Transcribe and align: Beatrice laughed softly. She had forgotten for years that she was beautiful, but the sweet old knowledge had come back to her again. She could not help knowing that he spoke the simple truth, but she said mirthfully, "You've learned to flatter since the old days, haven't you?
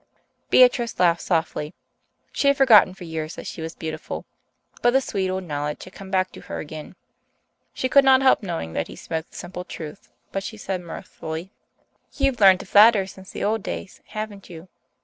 Beatrice 0.49 0.99
laughed 0.99 1.21
softly. 1.21 1.75
She 2.31 2.47
had 2.47 2.57
forgotten 2.57 2.95
for 2.95 3.03
years 3.03 3.35
that 3.35 3.45
she 3.45 3.61
was 3.61 3.75
beautiful, 3.75 4.25
but 4.81 4.93
the 4.93 4.99
sweet 4.99 5.29
old 5.29 5.43
knowledge 5.43 5.83
had 5.83 5.93
come 5.93 6.09
back 6.09 6.31
to 6.31 6.41
her 6.41 6.57
again. 6.57 6.95
She 7.71 7.87
could 7.87 8.03
not 8.03 8.23
help 8.23 8.41
knowing 8.41 8.73
that 8.73 8.87
he 8.87 8.95
spoke 8.95 9.29
the 9.29 9.35
simple 9.35 9.63
truth, 9.63 10.09
but 10.31 10.41
she 10.41 10.57
said 10.57 10.81
mirthfully, 10.81 11.51
"You've 12.15 12.39
learned 12.39 12.61
to 12.61 12.65
flatter 12.65 13.05
since 13.05 13.29
the 13.29 13.43
old 13.43 13.61
days, 13.61 14.01
haven't 14.07 14.49
you? 14.49 14.69